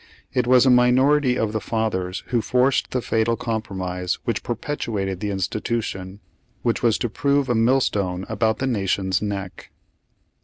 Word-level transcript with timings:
It 0.33 0.47
was 0.47 0.65
a 0.65 0.71
minority 0.71 1.37
of 1.37 1.53
the 1.53 1.61
fathers 1.61 2.23
who 2.29 2.41
forced 2.41 2.89
the 2.89 3.03
fatal 3.03 3.37
com 3.37 3.61
promise 3.61 4.15
which 4.25 4.41
perpetuated 4.41 5.19
the 5.19 5.29
institution, 5.29 6.21
which 6.63 6.81
was 6.81 6.97
to 6.97 7.07
prove 7.07 7.49
a 7.49 7.53
millstone 7.53 8.25
about 8.27 8.57
the 8.57 8.65
Nation's 8.65 9.21
neck. 9.21 9.69